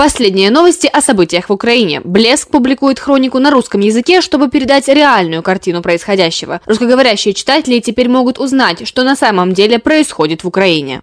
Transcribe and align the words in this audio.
Последние 0.00 0.48
новости 0.48 0.86
о 0.90 1.02
событиях 1.02 1.50
в 1.50 1.52
Украине. 1.52 2.00
Блеск 2.02 2.48
публикует 2.48 2.98
хронику 2.98 3.38
на 3.38 3.50
русском 3.50 3.82
языке, 3.82 4.22
чтобы 4.22 4.48
передать 4.48 4.88
реальную 4.88 5.42
картину 5.42 5.82
происходящего. 5.82 6.62
Русскоговорящие 6.64 7.34
читатели 7.34 7.80
теперь 7.80 8.08
могут 8.08 8.38
узнать, 8.38 8.88
что 8.88 9.02
на 9.02 9.14
самом 9.14 9.52
деле 9.52 9.78
происходит 9.78 10.42
в 10.42 10.48
Украине. 10.48 11.02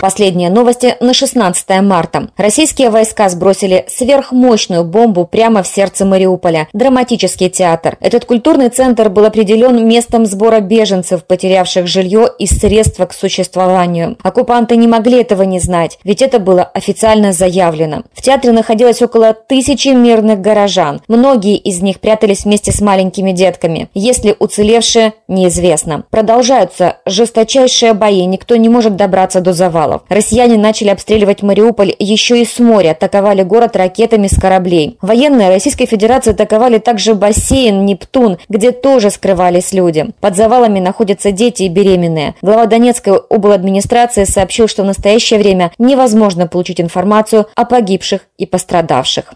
Последние 0.00 0.48
новости 0.48 0.96
на 1.00 1.12
16 1.12 1.82
марта. 1.82 2.30
Российские 2.38 2.88
войска 2.88 3.28
сбросили 3.28 3.84
сверхмощную 3.86 4.82
бомбу 4.82 5.26
прямо 5.26 5.62
в 5.62 5.66
сердце 5.66 6.06
Мариуполя. 6.06 6.68
Драматический 6.72 7.50
театр. 7.50 7.98
Этот 8.00 8.24
культурный 8.24 8.70
центр 8.70 9.10
был 9.10 9.26
определен 9.26 9.86
местом 9.86 10.24
сбора 10.24 10.60
беженцев, 10.60 11.24
потерявших 11.24 11.86
жилье 11.86 12.30
и 12.38 12.46
средства 12.46 13.04
к 13.04 13.12
существованию. 13.12 14.16
Оккупанты 14.22 14.76
не 14.76 14.88
могли 14.88 15.20
этого 15.20 15.42
не 15.42 15.60
знать, 15.60 15.98
ведь 16.02 16.22
это 16.22 16.38
было 16.38 16.62
официально 16.62 17.34
заявлено. 17.34 18.04
В 18.14 18.22
театре 18.22 18.54
находилось 18.54 19.02
около 19.02 19.34
тысячи 19.34 19.88
мирных 19.88 20.40
горожан. 20.40 21.02
Многие 21.08 21.56
из 21.56 21.82
них 21.82 22.00
прятались 22.00 22.44
вместе 22.44 22.72
с 22.72 22.80
маленькими 22.80 23.32
детками. 23.32 23.90
Если 23.92 24.34
уцелевшие, 24.38 25.12
неизвестно. 25.28 26.04
Продолжаются 26.08 26.96
жесточайшие 27.04 27.92
бои, 27.92 28.24
никто 28.24 28.56
не 28.56 28.70
может 28.70 28.96
добраться 28.96 29.42
до 29.42 29.52
завала 29.52 29.89
обстрелов. 29.90 30.02
Россияне 30.08 30.56
начали 30.56 30.88
обстреливать 30.88 31.42
Мариуполь 31.42 31.94
еще 31.98 32.40
и 32.40 32.44
с 32.44 32.58
моря, 32.58 32.92
атаковали 32.92 33.42
город 33.42 33.76
ракетами 33.76 34.26
с 34.26 34.38
кораблей. 34.38 34.96
Военные 35.00 35.48
Российской 35.48 35.86
Федерации 35.86 36.32
атаковали 36.32 36.78
также 36.78 37.14
бассейн 37.14 37.84
«Нептун», 37.84 38.38
где 38.48 38.72
тоже 38.72 39.10
скрывались 39.10 39.72
люди. 39.72 40.06
Под 40.20 40.36
завалами 40.36 40.80
находятся 40.80 41.32
дети 41.32 41.64
и 41.64 41.68
беременные. 41.68 42.34
Глава 42.42 42.66
Донецкой 42.66 43.18
администрации 43.30 44.24
сообщил, 44.24 44.68
что 44.68 44.82
в 44.82 44.86
настоящее 44.86 45.38
время 45.38 45.72
невозможно 45.78 46.46
получить 46.46 46.80
информацию 46.80 47.46
о 47.54 47.64
погибших 47.64 48.22
и 48.38 48.46
пострадавших. 48.46 49.34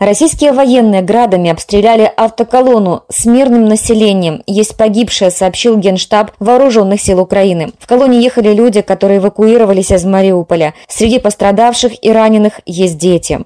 Российские 0.00 0.52
военные 0.52 1.02
градами 1.02 1.50
обстреляли 1.50 2.10
автоколонну 2.16 3.02
с 3.10 3.26
мирным 3.26 3.66
населением. 3.66 4.42
Есть 4.46 4.78
погибшие, 4.78 5.30
сообщил 5.30 5.76
Генштаб 5.76 6.30
Вооруженных 6.40 7.02
сил 7.02 7.20
Украины. 7.20 7.72
В 7.78 7.86
колонне 7.86 8.22
ехали 8.22 8.54
люди, 8.54 8.80
которые 8.80 9.18
эвакуировались 9.18 9.90
из 9.90 10.06
Мариуполя. 10.06 10.72
Среди 10.88 11.18
пострадавших 11.18 12.02
и 12.02 12.10
раненых 12.10 12.60
есть 12.64 12.96
дети. 12.96 13.40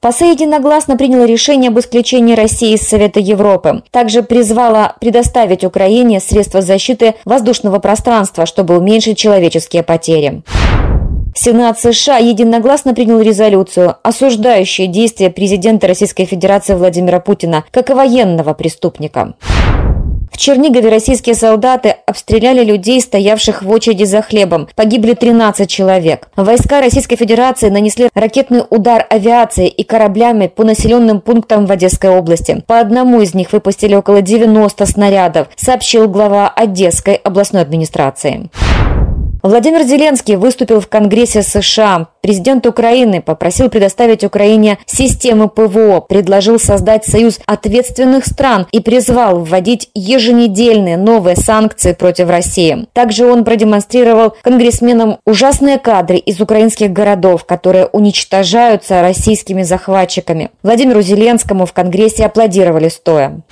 ПАСЕ 0.00 0.30
единогласно 0.30 0.96
приняло 0.96 1.26
решение 1.26 1.68
об 1.68 1.78
исключении 1.78 2.34
России 2.34 2.72
из 2.72 2.88
Совета 2.88 3.20
Европы. 3.20 3.82
Также 3.90 4.22
призвала 4.22 4.96
предоставить 5.02 5.64
Украине 5.64 6.20
средства 6.20 6.62
защиты 6.62 7.14
воздушного 7.26 7.78
пространства, 7.78 8.46
чтобы 8.46 8.78
уменьшить 8.78 9.18
человеческие 9.18 9.82
потери. 9.82 10.42
Сенат 11.44 11.80
США 11.80 12.18
единогласно 12.18 12.94
принял 12.94 13.20
резолюцию, 13.20 13.96
осуждающую 14.04 14.86
действия 14.86 15.28
президента 15.28 15.88
Российской 15.88 16.24
Федерации 16.24 16.74
Владимира 16.74 17.18
Путина 17.18 17.64
как 17.72 17.90
и 17.90 17.94
военного 17.94 18.54
преступника. 18.54 19.34
В 20.30 20.36
Чернигове 20.36 20.88
российские 20.88 21.34
солдаты 21.34 21.96
обстреляли 22.06 22.62
людей, 22.62 23.00
стоявших 23.00 23.64
в 23.64 23.70
очереди 23.70 24.04
за 24.04 24.22
хлебом. 24.22 24.68
Погибли 24.76 25.14
13 25.14 25.68
человек. 25.68 26.28
Войска 26.36 26.80
Российской 26.80 27.16
Федерации 27.16 27.70
нанесли 27.70 28.08
ракетный 28.14 28.62
удар 28.70 29.04
авиацией 29.10 29.68
и 29.68 29.82
кораблями 29.82 30.46
по 30.46 30.62
населенным 30.62 31.20
пунктам 31.20 31.66
в 31.66 31.72
Одесской 31.72 32.10
области. 32.10 32.62
По 32.68 32.78
одному 32.78 33.20
из 33.20 33.34
них 33.34 33.52
выпустили 33.52 33.96
около 33.96 34.22
90 34.22 34.86
снарядов, 34.86 35.48
сообщил 35.56 36.08
глава 36.08 36.48
Одесской 36.54 37.16
областной 37.16 37.62
администрации. 37.62 38.48
Владимир 39.42 39.82
Зеленский 39.82 40.36
выступил 40.36 40.80
в 40.80 40.88
Конгрессе 40.88 41.42
США. 41.42 42.06
Президент 42.20 42.64
Украины 42.64 43.20
попросил 43.20 43.68
предоставить 43.68 44.22
Украине 44.22 44.78
системы 44.86 45.48
ПВО, 45.48 45.98
предложил 45.98 46.60
создать 46.60 47.04
союз 47.04 47.40
ответственных 47.44 48.24
стран 48.24 48.68
и 48.70 48.78
призвал 48.78 49.40
вводить 49.40 49.90
еженедельные 49.94 50.96
новые 50.96 51.34
санкции 51.34 51.92
против 51.92 52.30
России. 52.30 52.86
Также 52.92 53.26
он 53.26 53.44
продемонстрировал 53.44 54.36
конгрессменам 54.42 55.18
ужасные 55.26 55.80
кадры 55.80 56.18
из 56.18 56.40
украинских 56.40 56.92
городов, 56.92 57.44
которые 57.44 57.86
уничтожаются 57.86 59.02
российскими 59.02 59.64
захватчиками. 59.64 60.50
Владимиру 60.62 61.02
Зеленскому 61.02 61.66
в 61.66 61.72
Конгрессе 61.72 62.26
аплодировали 62.26 62.88
стоя. 62.88 63.42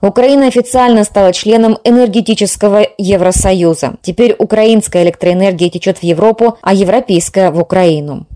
Украина 0.00 0.46
официально 0.46 1.04
стала 1.04 1.32
членом 1.32 1.78
энергетического 1.84 2.86
Евросоюза. 2.98 3.94
Теперь 4.02 4.34
украинская 4.38 5.02
электроэнергия 5.04 5.70
течет 5.70 5.98
в 5.98 6.02
Европу, 6.02 6.58
а 6.62 6.72
европейская 6.72 7.50
в 7.50 7.60
Украину. 7.60 8.26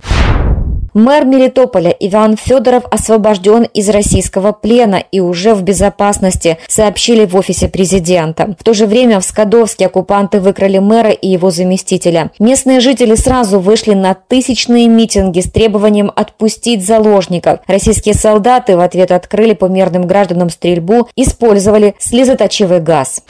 Мэр 0.95 1.25
Мелитополя 1.25 1.91
Иван 1.91 2.37
Федоров 2.37 2.85
освобожден 2.91 3.63
из 3.63 3.89
российского 3.89 4.53
плена 4.53 5.03
и 5.11 5.21
уже 5.21 5.55
в 5.55 5.63
безопасности, 5.63 6.59
сообщили 6.69 7.25
в 7.25 7.35
офисе 7.35 7.69
президента. 7.69 8.55
В 8.59 8.63
то 8.63 8.75
же 8.75 8.85
время 8.85 9.19
в 9.19 9.25
Скадовске 9.25 9.87
оккупанты 9.87 10.39
выкрали 10.41 10.79
мэра 10.79 11.11
и 11.11 11.29
его 11.29 11.51
заместителя. 11.51 12.31
Местные 12.39 12.81
жители 12.81 13.15
сразу 13.15 13.59
вышли 13.59 13.95
на 13.95 14.13
тысячные 14.15 14.87
митинги 14.87 15.41
с 15.41 15.51
требованием 15.51 16.13
отпустить 16.15 16.85
заложников. 16.85 17.61
Российские 17.67 18.15
солдаты 18.15 18.77
в 18.77 18.81
ответ 18.81 19.13
открыли 19.13 19.55
по 19.55 19.67
мирным 19.67 20.07
гражданам 20.07 20.51
стрельбу, 20.51 21.09
использовали 21.17 21.95
слезоточивый 21.99 22.81
газ. 22.81 23.23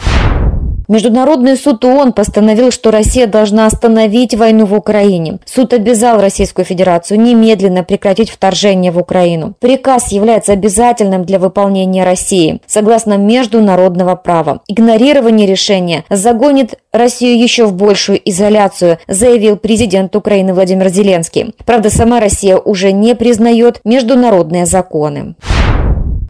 Международный 0.88 1.56
суд 1.56 1.84
ООН 1.84 2.12
постановил, 2.12 2.70
что 2.70 2.90
Россия 2.90 3.26
должна 3.26 3.66
остановить 3.66 4.34
войну 4.34 4.66
в 4.66 4.74
Украине. 4.74 5.38
Суд 5.44 5.72
обязал 5.72 6.20
Российскую 6.20 6.64
Федерацию 6.64 7.20
немедленно 7.20 7.84
прекратить 7.84 8.30
вторжение 8.30 8.92
в 8.92 8.98
Украину. 8.98 9.54
Приказ 9.60 10.12
является 10.12 10.52
обязательным 10.52 11.24
для 11.24 11.38
выполнения 11.38 12.04
России, 12.04 12.60
согласно 12.66 13.16
международного 13.16 14.16
права. 14.16 14.60
Игнорирование 14.68 15.46
решения 15.46 16.04
загонит 16.10 16.74
Россию 16.92 17.42
еще 17.42 17.66
в 17.66 17.74
большую 17.74 18.20
изоляцию, 18.28 18.98
заявил 19.08 19.56
президент 19.56 20.14
Украины 20.16 20.52
Владимир 20.54 20.88
Зеленский. 20.88 21.54
Правда, 21.64 21.90
сама 21.90 22.20
Россия 22.20 22.56
уже 22.56 22.92
не 22.92 23.14
признает 23.14 23.80
международные 23.84 24.66
законы. 24.66 25.34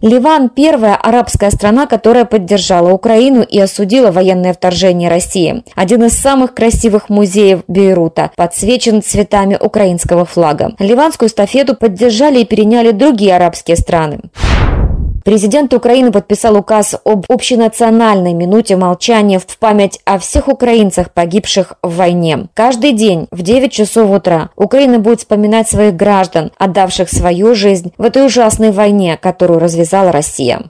Ливан– 0.02 0.48
первая 0.54 0.96
арабская 0.96 1.52
страна, 1.52 1.86
которая 1.86 2.24
поддержала 2.24 2.92
Украину 2.92 3.42
и 3.42 3.60
осудила 3.60 4.10
военное 4.10 4.52
вторжение 4.52 5.08
России. 5.08 5.62
Один 5.76 6.02
из 6.02 6.14
самых 6.14 6.54
красивых 6.54 7.08
музеев 7.08 7.60
Бейрута 7.68 8.32
подсвечен 8.34 9.00
цветами 9.00 9.56
украинского 9.60 10.24
флага. 10.24 10.72
Ливанскую 10.80 11.28
эстафету 11.28 11.76
поддержали 11.76 12.40
и 12.40 12.44
переняли 12.44 12.90
другие 12.90 13.36
арабские 13.36 13.76
страны. 13.76 14.18
Президент 15.24 15.72
Украины 15.72 16.10
подписал 16.10 16.56
указ 16.56 16.96
об 17.04 17.26
общенациональной 17.28 18.32
минуте 18.32 18.76
молчания 18.76 19.38
в 19.38 19.58
память 19.58 20.00
о 20.04 20.18
всех 20.18 20.48
украинцах, 20.48 21.12
погибших 21.12 21.74
в 21.82 21.96
войне. 21.96 22.48
Каждый 22.54 22.92
день 22.92 23.28
в 23.30 23.42
9 23.42 23.72
часов 23.72 24.10
утра 24.10 24.50
Украина 24.56 24.98
будет 24.98 25.20
вспоминать 25.20 25.68
своих 25.68 25.94
граждан, 25.94 26.50
отдавших 26.58 27.08
свою 27.08 27.54
жизнь 27.54 27.92
в 27.98 28.02
этой 28.02 28.26
ужасной 28.26 28.72
войне, 28.72 29.16
которую 29.16 29.60
развязала 29.60 30.10
Россия. 30.12 30.62